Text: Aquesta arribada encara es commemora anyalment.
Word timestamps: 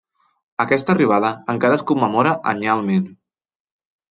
Aquesta 0.63 0.89
arribada 0.93 1.31
encara 1.55 1.77
es 1.81 1.83
commemora 1.93 2.33
anyalment. 2.55 3.05